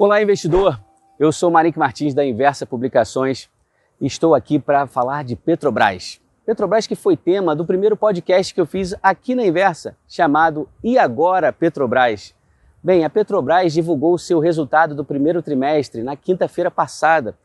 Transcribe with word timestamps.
Olá, 0.00 0.22
investidor! 0.22 0.80
Eu 1.18 1.32
sou 1.32 1.50
Marik 1.50 1.76
Martins 1.76 2.14
da 2.14 2.24
Inversa 2.24 2.64
Publicações 2.64 3.50
e 4.00 4.06
estou 4.06 4.32
aqui 4.32 4.56
para 4.56 4.86
falar 4.86 5.24
de 5.24 5.34
Petrobras. 5.34 6.20
Petrobras 6.46 6.86
que 6.86 6.94
foi 6.94 7.16
tema 7.16 7.56
do 7.56 7.64
primeiro 7.64 7.96
podcast 7.96 8.54
que 8.54 8.60
eu 8.60 8.64
fiz 8.64 8.94
aqui 9.02 9.34
na 9.34 9.44
Inversa, 9.44 9.96
chamado 10.06 10.68
E 10.84 10.96
Agora 10.96 11.52
Petrobras? 11.52 12.32
Bem, 12.80 13.04
a 13.04 13.10
Petrobras 13.10 13.72
divulgou 13.72 14.14
o 14.14 14.18
seu 14.20 14.38
resultado 14.38 14.94
do 14.94 15.04
primeiro 15.04 15.42
trimestre 15.42 16.04
na 16.04 16.14
quinta-feira 16.14 16.70
passada. 16.70 17.36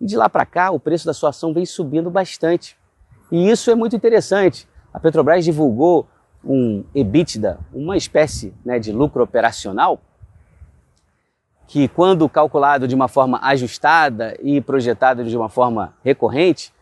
E 0.00 0.04
de 0.04 0.16
lá 0.16 0.28
para 0.28 0.44
cá, 0.44 0.72
o 0.72 0.80
preço 0.80 1.06
da 1.06 1.14
sua 1.14 1.28
ação 1.28 1.54
vem 1.54 1.64
subindo 1.64 2.10
bastante. 2.10 2.76
E 3.30 3.48
isso 3.48 3.70
é 3.70 3.76
muito 3.76 3.94
interessante. 3.94 4.68
A 4.92 4.98
Petrobras 4.98 5.44
divulgou 5.44 6.08
um 6.44 6.82
EBITDA, 6.92 7.60
uma 7.72 7.96
espécie 7.96 8.52
né, 8.64 8.80
de 8.80 8.90
lucro 8.90 9.22
operacional, 9.22 10.00
que 11.70 11.86
quando 11.86 12.28
calculado 12.28 12.88
de 12.88 12.96
uma 12.96 13.06
forma 13.06 13.38
ajustada 13.40 14.36
e 14.42 14.60
projetado 14.60 15.22
de 15.22 15.36
uma 15.36 15.48
forma 15.48 15.94
recorrente, 16.04 16.74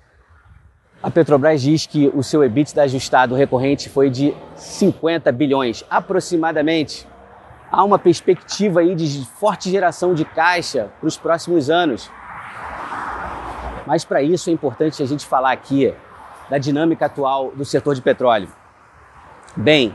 a 1.02 1.10
Petrobras 1.10 1.60
diz 1.60 1.84
que 1.84 2.10
o 2.14 2.22
seu 2.22 2.42
EBITDA 2.42 2.84
ajustado 2.84 3.34
recorrente 3.34 3.90
foi 3.90 4.08
de 4.08 4.34
50 4.56 5.30
bilhões, 5.30 5.84
aproximadamente. 5.90 7.06
Há 7.70 7.84
uma 7.84 7.98
perspectiva 7.98 8.80
aí 8.80 8.94
de 8.94 9.26
forte 9.26 9.70
geração 9.70 10.14
de 10.14 10.24
caixa 10.24 10.90
para 10.98 11.06
os 11.06 11.18
próximos 11.18 11.68
anos. 11.68 12.10
Mas 13.86 14.06
para 14.06 14.22
isso 14.22 14.48
é 14.48 14.54
importante 14.54 15.02
a 15.02 15.06
gente 15.06 15.26
falar 15.26 15.52
aqui 15.52 15.94
da 16.48 16.56
dinâmica 16.56 17.04
atual 17.04 17.52
do 17.54 17.64
setor 17.66 17.94
de 17.94 18.00
petróleo. 18.00 18.48
Bem, 19.54 19.94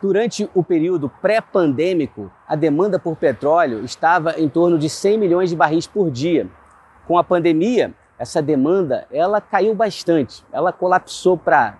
Durante 0.00 0.48
o 0.54 0.62
período 0.62 1.08
pré-pandêmico, 1.08 2.30
a 2.46 2.54
demanda 2.54 3.00
por 3.00 3.16
petróleo 3.16 3.84
estava 3.84 4.38
em 4.38 4.48
torno 4.48 4.78
de 4.78 4.88
100 4.88 5.18
milhões 5.18 5.50
de 5.50 5.56
barris 5.56 5.88
por 5.88 6.08
dia. 6.08 6.46
Com 7.06 7.18
a 7.18 7.24
pandemia, 7.24 7.92
essa 8.16 8.40
demanda 8.40 9.06
ela 9.10 9.40
caiu 9.40 9.74
bastante. 9.74 10.44
Ela 10.52 10.72
colapsou 10.72 11.36
para 11.36 11.78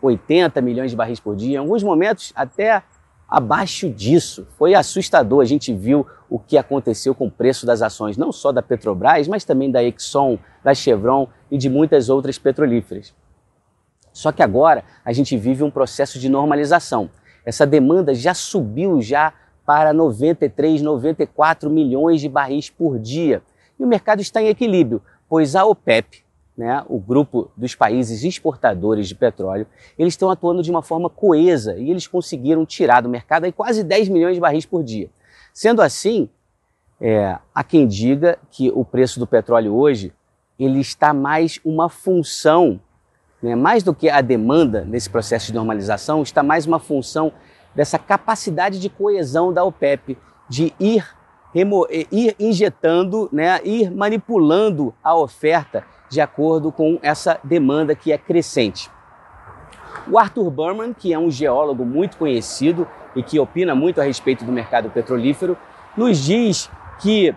80 0.00 0.62
milhões 0.62 0.90
de 0.90 0.96
barris 0.96 1.20
por 1.20 1.36
dia, 1.36 1.56
em 1.56 1.58
alguns 1.58 1.82
momentos 1.82 2.32
até 2.34 2.82
abaixo 3.28 3.90
disso. 3.90 4.46
Foi 4.56 4.74
assustador. 4.74 5.42
A 5.42 5.46
gente 5.46 5.74
viu 5.74 6.06
o 6.30 6.38
que 6.38 6.56
aconteceu 6.56 7.14
com 7.14 7.26
o 7.26 7.30
preço 7.30 7.66
das 7.66 7.82
ações, 7.82 8.16
não 8.16 8.32
só 8.32 8.50
da 8.50 8.62
Petrobras, 8.62 9.28
mas 9.28 9.44
também 9.44 9.70
da 9.70 9.82
Exxon, 9.82 10.38
da 10.64 10.72
Chevron 10.72 11.28
e 11.50 11.58
de 11.58 11.68
muitas 11.68 12.08
outras 12.08 12.38
petrolíferas. 12.38 13.14
Só 14.10 14.32
que 14.32 14.42
agora 14.42 14.84
a 15.04 15.12
gente 15.12 15.36
vive 15.36 15.62
um 15.62 15.70
processo 15.70 16.18
de 16.18 16.30
normalização. 16.30 17.10
Essa 17.44 17.66
demanda 17.66 18.14
já 18.14 18.34
subiu 18.34 19.00
já 19.00 19.32
para 19.64 19.92
93, 19.92 20.80
94 20.80 21.68
milhões 21.68 22.20
de 22.20 22.28
barris 22.28 22.70
por 22.70 22.98
dia. 22.98 23.42
E 23.78 23.84
o 23.84 23.86
mercado 23.86 24.20
está 24.20 24.40
em 24.42 24.48
equilíbrio, 24.48 25.02
pois 25.28 25.54
a 25.54 25.64
OPEP, 25.64 26.24
né, 26.56 26.82
o 26.88 26.98
grupo 26.98 27.50
dos 27.56 27.74
países 27.74 28.24
exportadores 28.24 29.06
de 29.06 29.14
petróleo, 29.14 29.66
eles 29.98 30.14
estão 30.14 30.30
atuando 30.30 30.62
de 30.62 30.70
uma 30.70 30.82
forma 30.82 31.08
coesa 31.08 31.76
e 31.76 31.90
eles 31.90 32.06
conseguiram 32.06 32.64
tirar 32.66 33.02
do 33.02 33.08
mercado 33.08 33.44
aí 33.44 33.52
quase 33.52 33.84
10 33.84 34.08
milhões 34.08 34.34
de 34.34 34.40
barris 34.40 34.66
por 34.66 34.82
dia. 34.82 35.10
Sendo 35.52 35.82
assim, 35.82 36.28
é, 37.00 37.38
há 37.54 37.62
quem 37.62 37.86
diga 37.86 38.38
que 38.50 38.72
o 38.74 38.84
preço 38.84 39.20
do 39.20 39.26
petróleo 39.26 39.74
hoje 39.74 40.12
ele 40.58 40.80
está 40.80 41.14
mais 41.14 41.60
uma 41.64 41.88
função 41.88 42.80
né, 43.42 43.54
mais 43.54 43.82
do 43.82 43.94
que 43.94 44.08
a 44.08 44.20
demanda 44.20 44.84
nesse 44.84 45.08
processo 45.08 45.46
de 45.46 45.54
normalização, 45.54 46.22
está 46.22 46.42
mais 46.42 46.66
uma 46.66 46.78
função 46.78 47.32
dessa 47.74 47.98
capacidade 47.98 48.80
de 48.80 48.88
coesão 48.88 49.52
da 49.52 49.64
OPEP, 49.64 50.18
de 50.48 50.74
ir, 50.80 51.06
eh, 51.54 52.06
ir 52.10 52.34
injetando, 52.38 53.28
né, 53.32 53.60
ir 53.64 53.90
manipulando 53.90 54.94
a 55.02 55.14
oferta 55.14 55.84
de 56.10 56.20
acordo 56.20 56.72
com 56.72 56.98
essa 57.02 57.38
demanda 57.44 57.94
que 57.94 58.10
é 58.10 58.18
crescente. 58.18 58.90
O 60.10 60.18
Arthur 60.18 60.50
Berman, 60.50 60.94
que 60.94 61.12
é 61.12 61.18
um 61.18 61.30
geólogo 61.30 61.84
muito 61.84 62.16
conhecido 62.16 62.88
e 63.14 63.22
que 63.22 63.38
opina 63.38 63.74
muito 63.74 64.00
a 64.00 64.04
respeito 64.04 64.44
do 64.44 64.50
mercado 64.50 64.88
petrolífero, 64.88 65.56
nos 65.96 66.18
diz 66.18 66.70
que 66.98 67.34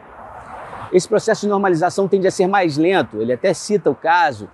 esse 0.92 1.08
processo 1.08 1.42
de 1.42 1.48
normalização 1.48 2.08
tende 2.08 2.28
a 2.28 2.32
ser 2.32 2.48
mais 2.48 2.78
lento. 2.78 3.22
Ele 3.22 3.34
até 3.34 3.54
cita 3.54 3.90
o 3.90 3.96
caso 3.96 4.50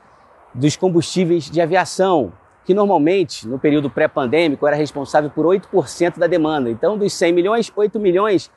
dos 0.57 0.75
combustíveis 0.75 1.49
de 1.49 1.61
aviação, 1.61 2.33
que 2.65 2.73
normalmente, 2.73 3.47
no 3.47 3.59
período 3.59 3.89
pré-pandêmico, 3.89 4.67
era 4.67 4.75
responsável 4.75 5.29
por 5.29 5.45
8% 5.45 6.17
da 6.17 6.27
demanda. 6.27 6.69
Então, 6.69 6.97
dos 6.97 7.13
100 7.13 7.31
milhões, 7.31 7.71
8 7.73 7.99
milhões 7.99 8.51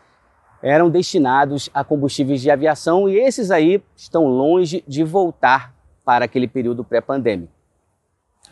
eram 0.63 0.91
destinados 0.91 1.71
a 1.73 1.85
combustíveis 1.85 2.41
de 2.41 2.51
aviação 2.51 3.09
e 3.09 3.19
esses 3.19 3.51
aí 3.51 3.83
estão 3.95 4.27
longe 4.27 4.83
de 4.89 5.05
voltar 5.05 5.75
para 6.05 6.25
aquele 6.25 6.49
período 6.49 6.83
pré-pandêmico. 6.83 7.53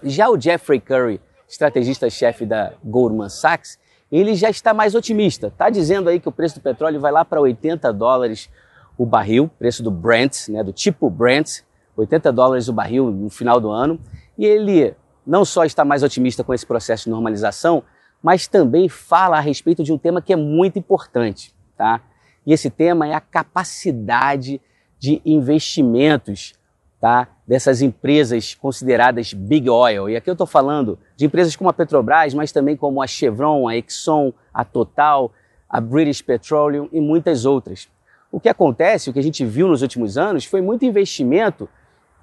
Já 0.02 0.28
o 0.28 0.40
Jeffrey 0.40 0.80
Curry, 0.80 1.20
estrategista-chefe 1.48 2.46
da 2.46 2.74
Goldman 2.84 3.28
Sachs, 3.28 3.78
ele 4.12 4.34
já 4.34 4.48
está 4.48 4.72
mais 4.72 4.94
otimista. 4.94 5.48
Está 5.48 5.68
dizendo 5.68 6.08
aí 6.08 6.20
que 6.20 6.28
o 6.28 6.32
preço 6.32 6.56
do 6.56 6.62
petróleo 6.62 7.00
vai 7.00 7.10
lá 7.10 7.24
para 7.24 7.40
80 7.40 7.92
dólares 7.92 8.48
o 8.96 9.06
barril, 9.06 9.50
preço 9.58 9.82
do 9.82 9.90
Brent, 9.90 10.48
né, 10.48 10.62
do 10.62 10.72
tipo 10.72 11.08
Brent, 11.08 11.62
80 11.98 12.32
dólares 12.32 12.68
o 12.68 12.72
barril 12.72 13.10
no 13.10 13.28
final 13.28 13.60
do 13.60 13.70
ano. 13.70 13.98
E 14.36 14.46
ele 14.46 14.94
não 15.26 15.44
só 15.44 15.64
está 15.64 15.84
mais 15.84 16.02
otimista 16.02 16.44
com 16.44 16.54
esse 16.54 16.64
processo 16.64 17.04
de 17.04 17.10
normalização, 17.10 17.82
mas 18.22 18.46
também 18.46 18.88
fala 18.88 19.36
a 19.36 19.40
respeito 19.40 19.82
de 19.82 19.92
um 19.92 19.98
tema 19.98 20.22
que 20.22 20.32
é 20.32 20.36
muito 20.36 20.78
importante, 20.78 21.54
tá? 21.76 22.00
E 22.46 22.52
esse 22.52 22.70
tema 22.70 23.06
é 23.06 23.14
a 23.14 23.20
capacidade 23.20 24.60
de 24.98 25.20
investimentos, 25.24 26.54
tá? 27.00 27.28
Dessas 27.46 27.82
empresas 27.82 28.54
consideradas 28.54 29.32
big 29.32 29.68
oil. 29.68 30.08
E 30.08 30.16
aqui 30.16 30.30
eu 30.30 30.32
estou 30.32 30.46
falando 30.46 30.98
de 31.16 31.26
empresas 31.26 31.54
como 31.54 31.68
a 31.68 31.72
Petrobras, 31.72 32.32
mas 32.32 32.50
também 32.50 32.76
como 32.76 33.02
a 33.02 33.06
Chevron, 33.06 33.68
a 33.68 33.76
Exxon, 33.76 34.32
a 34.52 34.64
Total, 34.64 35.30
a 35.68 35.80
British 35.80 36.22
Petroleum 36.22 36.88
e 36.92 37.00
muitas 37.00 37.44
outras. 37.44 37.88
O 38.32 38.40
que 38.40 38.48
acontece, 38.48 39.10
o 39.10 39.12
que 39.12 39.18
a 39.18 39.22
gente 39.22 39.44
viu 39.44 39.68
nos 39.68 39.82
últimos 39.82 40.18
anos, 40.18 40.44
foi 40.44 40.60
muito 40.60 40.84
investimento 40.84 41.68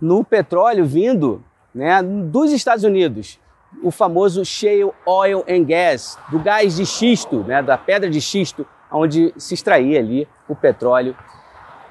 no 0.02 0.24
petróleo 0.24 0.86
vindo 0.86 1.44
né, 1.74 2.02
dos 2.02 2.52
Estados 2.52 2.84
Unidos, 2.84 3.40
o 3.84 3.92
famoso 3.92 4.46
shale 4.46 4.92
oil 5.06 5.44
and 5.50 5.64
gas, 5.64 6.18
do 6.30 6.40
gás 6.40 6.76
de 6.76 6.86
xisto, 6.86 7.40
né, 7.44 7.62
da 7.62 7.78
pedra 7.78 8.10
de 8.10 8.22
xisto, 8.22 8.66
onde 8.92 9.34
se 9.38 9.54
extraía 9.54 10.00
ali 10.00 10.28
o 10.48 10.56
petróleo 10.56 11.16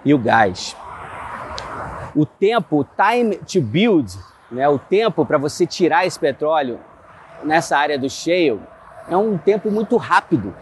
e 0.05 0.15
o 0.15 0.19
gás. 0.19 0.77
O 2.15 2.25
tempo, 2.25 2.87
time 2.97 3.37
to 3.37 3.61
build, 3.61 4.17
né, 4.51 4.69
o 4.69 4.79
tempo 4.79 5.27
para 5.27 5.37
você 5.37 5.67
tirar 5.67 6.07
esse 6.07 6.19
petróleo 6.19 6.79
nessa 7.43 7.77
área 7.77 7.99
do 7.99 8.09
shale, 8.09 8.61
é 9.09 9.17
um 9.17 9.37
tempo 9.37 9.71
muito 9.71 9.97
rápido 9.97 10.55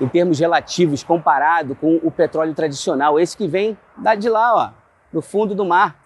em 0.00 0.06
termos 0.06 0.38
relativos 0.38 1.02
comparado 1.02 1.74
com 1.74 1.96
o 2.02 2.10
petróleo 2.10 2.54
tradicional, 2.54 3.18
esse 3.18 3.36
que 3.36 3.48
vem 3.48 3.76
de 4.18 4.28
lá, 4.28 4.54
ó, 4.54 4.70
no 5.12 5.20
fundo 5.20 5.54
do 5.54 5.64
mar. 5.64 5.96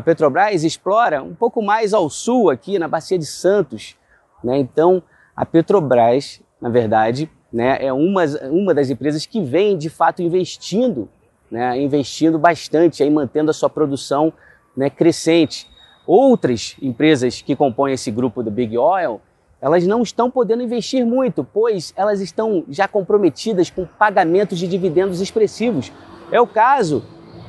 A 0.00 0.02
Petrobras 0.02 0.64
explora 0.64 1.22
um 1.22 1.34
pouco 1.34 1.60
mais 1.60 1.92
ao 1.92 2.08
sul, 2.08 2.48
aqui 2.48 2.78
na 2.78 2.88
Bacia 2.88 3.18
de 3.18 3.26
Santos. 3.26 3.98
Né? 4.42 4.56
Então, 4.56 5.02
a 5.36 5.44
Petrobras, 5.44 6.40
na 6.58 6.70
verdade, 6.70 7.30
né, 7.52 7.76
é 7.84 7.92
uma, 7.92 8.24
uma 8.50 8.72
das 8.72 8.88
empresas 8.88 9.26
que 9.26 9.42
vem 9.42 9.76
de 9.76 9.90
fato 9.90 10.22
investindo, 10.22 11.06
né, 11.50 11.78
investindo 11.78 12.38
bastante, 12.38 13.02
aí, 13.02 13.10
mantendo 13.10 13.50
a 13.50 13.52
sua 13.52 13.68
produção 13.68 14.32
né, 14.74 14.88
crescente. 14.88 15.68
Outras 16.06 16.76
empresas 16.80 17.42
que 17.42 17.54
compõem 17.54 17.92
esse 17.92 18.10
grupo 18.10 18.42
do 18.42 18.50
Big 18.50 18.78
Oil, 18.78 19.20
elas 19.60 19.86
não 19.86 20.00
estão 20.00 20.30
podendo 20.30 20.62
investir 20.62 21.04
muito, 21.04 21.44
pois 21.44 21.92
elas 21.94 22.22
estão 22.22 22.64
já 22.70 22.88
comprometidas 22.88 23.68
com 23.68 23.84
pagamentos 23.84 24.58
de 24.58 24.66
dividendos 24.66 25.20
expressivos. 25.20 25.92
É 26.32 26.40
o 26.40 26.46
caso 26.46 27.04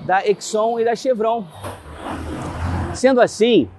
da 0.06 0.28
Exxon 0.28 0.82
e 0.82 0.84
da 0.84 0.98
Chevron. 0.98 1.48
Sendo 2.94 3.22
assim, 3.22 3.70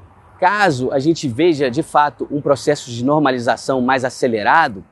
caso 0.40 0.90
a 0.90 0.98
gente 0.98 1.28
veja 1.28 1.70
de 1.70 1.82
fato 1.82 2.26
um 2.30 2.40
processo 2.40 2.90
de 2.90 3.04
normalização 3.04 3.80
mais 3.80 4.04
acelerado, 4.04 4.84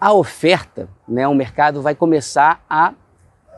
a 0.00 0.12
oferta, 0.12 0.88
né, 1.08 1.26
o 1.26 1.34
mercado 1.34 1.80
vai 1.80 1.94
começar 1.94 2.62
a 2.68 2.92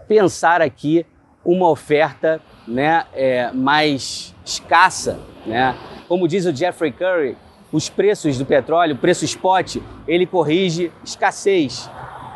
pensar 0.06 0.62
aqui 0.62 1.04
uma 1.44 1.68
oferta 1.68 2.40
né, 2.66 3.04
é, 3.12 3.50
mais 3.52 4.34
escassa. 4.44 5.18
Né? 5.44 5.76
Como 6.06 6.28
diz 6.28 6.46
o 6.46 6.54
Jeffrey 6.54 6.92
Curry, 6.92 7.36
os 7.72 7.88
preços 7.88 8.38
do 8.38 8.46
petróleo, 8.46 8.94
o 8.94 8.98
preço 8.98 9.24
spot, 9.24 9.76
ele 10.06 10.26
corrige 10.26 10.92
escassez. 11.04 11.90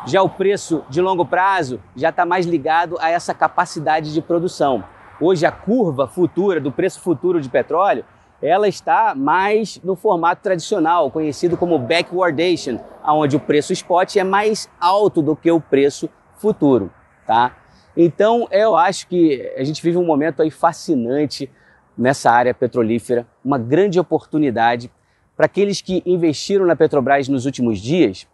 Já 0.05 0.21
o 0.21 0.29
preço 0.29 0.83
de 0.89 1.01
longo 1.01 1.25
prazo 1.25 1.79
já 1.95 2.09
está 2.09 2.25
mais 2.25 2.45
ligado 2.45 2.97
a 2.99 3.09
essa 3.09 3.33
capacidade 3.33 4.13
de 4.13 4.21
produção. 4.21 4.83
Hoje 5.19 5.45
a 5.45 5.51
curva 5.51 6.07
futura 6.07 6.59
do 6.59 6.71
preço 6.71 6.99
futuro 6.99 7.39
de 7.39 7.49
petróleo, 7.49 8.03
ela 8.41 8.67
está 8.67 9.13
mais 9.15 9.79
no 9.83 9.95
formato 9.95 10.41
tradicional, 10.41 11.09
conhecido 11.09 11.55
como 11.55 11.79
backwardation, 11.79 12.79
onde 13.05 13.35
o 13.37 13.39
preço 13.39 13.71
spot 13.71 14.15
é 14.15 14.23
mais 14.23 14.69
alto 14.79 15.21
do 15.21 15.35
que 15.35 15.51
o 15.51 15.61
preço 15.61 16.09
futuro, 16.35 16.91
tá? 17.25 17.55
Então, 17.95 18.47
eu 18.51 18.75
acho 18.75 19.07
que 19.07 19.53
a 19.55 19.63
gente 19.63 19.81
vive 19.81 19.97
um 19.97 20.05
momento 20.05 20.41
aí 20.41 20.49
fascinante 20.49 21.49
nessa 21.97 22.31
área 22.31 22.53
petrolífera, 22.53 23.27
uma 23.45 23.57
grande 23.57 23.99
oportunidade 23.99 24.91
para 25.37 25.45
aqueles 25.45 25.79
que 25.79 26.01
investiram 26.05 26.65
na 26.65 26.75
Petrobras 26.75 27.27
nos 27.27 27.45
últimos 27.45 27.79
dias. 27.79 28.27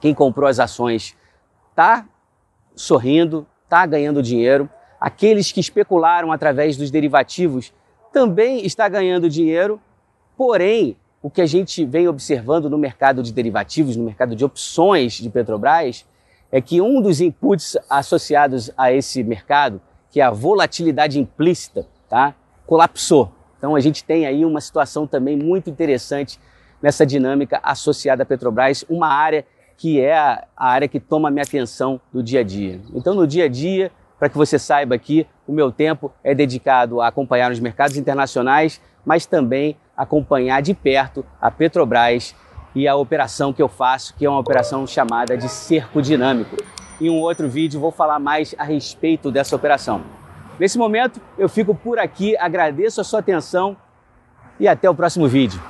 Quem 0.00 0.12
comprou 0.12 0.48
as 0.48 0.58
ações 0.58 1.16
está 1.70 2.04
sorrindo, 2.74 3.46
está 3.64 3.86
ganhando 3.86 4.22
dinheiro. 4.22 4.68
Aqueles 5.02 5.50
que 5.50 5.58
especularam 5.58 6.30
através 6.30 6.76
dos 6.76 6.88
derivativos 6.88 7.72
também 8.12 8.64
está 8.64 8.88
ganhando 8.88 9.28
dinheiro. 9.28 9.80
Porém, 10.36 10.96
o 11.20 11.28
que 11.28 11.42
a 11.42 11.46
gente 11.46 11.84
vem 11.84 12.06
observando 12.06 12.70
no 12.70 12.78
mercado 12.78 13.20
de 13.20 13.32
derivativos, 13.32 13.96
no 13.96 14.04
mercado 14.04 14.36
de 14.36 14.44
opções 14.44 15.14
de 15.14 15.28
Petrobras, 15.28 16.06
é 16.52 16.60
que 16.60 16.80
um 16.80 17.02
dos 17.02 17.20
inputs 17.20 17.76
associados 17.90 18.70
a 18.76 18.92
esse 18.92 19.24
mercado, 19.24 19.80
que 20.08 20.20
é 20.20 20.22
a 20.22 20.30
volatilidade 20.30 21.18
implícita, 21.18 21.84
tá? 22.08 22.32
colapsou. 22.64 23.32
Então 23.58 23.74
a 23.74 23.80
gente 23.80 24.04
tem 24.04 24.24
aí 24.24 24.44
uma 24.44 24.60
situação 24.60 25.04
também 25.04 25.36
muito 25.36 25.68
interessante 25.68 26.38
nessa 26.80 27.04
dinâmica 27.04 27.58
associada 27.64 28.22
à 28.22 28.26
Petrobras, 28.26 28.84
uma 28.88 29.08
área 29.08 29.44
que 29.76 30.00
é 30.00 30.14
a 30.14 30.46
área 30.56 30.86
que 30.86 31.00
toma 31.00 31.28
minha 31.28 31.42
atenção 31.42 32.00
no 32.12 32.22
dia 32.22 32.38
a 32.38 32.44
dia. 32.44 32.80
Então 32.94 33.16
no 33.16 33.26
dia 33.26 33.46
a 33.46 33.48
dia, 33.48 33.90
para 34.22 34.28
que 34.28 34.38
você 34.38 34.56
saiba 34.56 34.94
aqui, 34.94 35.26
o 35.48 35.52
meu 35.52 35.72
tempo 35.72 36.12
é 36.22 36.32
dedicado 36.32 37.00
a 37.00 37.08
acompanhar 37.08 37.50
os 37.50 37.58
mercados 37.58 37.96
internacionais, 37.96 38.80
mas 39.04 39.26
também 39.26 39.76
acompanhar 39.96 40.62
de 40.62 40.72
perto 40.74 41.26
a 41.40 41.50
Petrobras 41.50 42.32
e 42.72 42.86
a 42.86 42.94
operação 42.94 43.52
que 43.52 43.60
eu 43.60 43.66
faço, 43.66 44.14
que 44.14 44.24
é 44.24 44.30
uma 44.30 44.38
operação 44.38 44.86
chamada 44.86 45.36
de 45.36 45.48
cerco 45.48 46.00
dinâmico. 46.00 46.54
Em 47.00 47.10
um 47.10 47.18
outro 47.18 47.48
vídeo 47.48 47.80
vou 47.80 47.90
falar 47.90 48.20
mais 48.20 48.54
a 48.56 48.62
respeito 48.62 49.28
dessa 49.28 49.56
operação. 49.56 50.02
Nesse 50.56 50.78
momento 50.78 51.20
eu 51.36 51.48
fico 51.48 51.74
por 51.74 51.98
aqui, 51.98 52.36
agradeço 52.36 53.00
a 53.00 53.04
sua 53.04 53.18
atenção 53.18 53.76
e 54.60 54.68
até 54.68 54.88
o 54.88 54.94
próximo 54.94 55.26
vídeo. 55.26 55.60